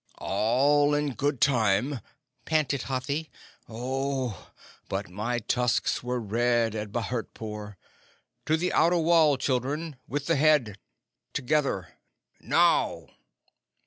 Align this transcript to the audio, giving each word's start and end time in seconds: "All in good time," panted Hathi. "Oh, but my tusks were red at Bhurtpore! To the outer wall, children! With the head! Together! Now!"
"All 0.17 0.95
in 0.95 1.13
good 1.13 1.39
time," 1.39 1.99
panted 2.45 2.81
Hathi. 2.85 3.29
"Oh, 3.69 4.49
but 4.89 5.09
my 5.11 5.37
tusks 5.37 6.01
were 6.01 6.19
red 6.19 6.73
at 6.73 6.91
Bhurtpore! 6.91 7.75
To 8.47 8.57
the 8.57 8.73
outer 8.73 8.97
wall, 8.97 9.37
children! 9.37 9.97
With 10.07 10.25
the 10.25 10.37
head! 10.37 10.79
Together! 11.33 11.89
Now!" 12.39 13.09